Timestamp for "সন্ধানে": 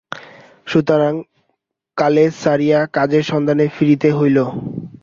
3.31-3.65